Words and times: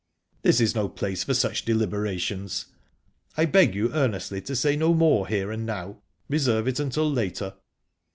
"This 0.41 0.59
is 0.59 0.73
no 0.73 0.89
place 0.89 1.23
for 1.23 1.35
such 1.35 1.63
deliberations. 1.63 2.65
I 3.37 3.45
beg 3.45 3.75
you 3.75 3.93
earnestly 3.93 4.41
to 4.41 4.55
say 4.55 4.75
no 4.75 4.95
more 4.95 5.27
here 5.27 5.51
and 5.51 5.63
now. 5.63 6.01
Reserve 6.27 6.67
it 6.67 6.79
until 6.79 7.07
later." 7.07 7.53